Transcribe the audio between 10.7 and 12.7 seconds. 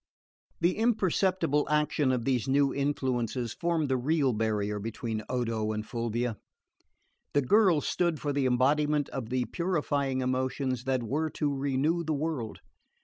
that were to renew the world.